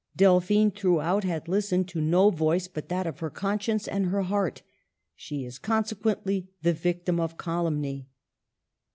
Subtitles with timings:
[0.17, 4.63] Delphine throughout had listened to no voice but that of her conscience and her heart;
[5.15, 8.07] she is consequently the victim of calumny.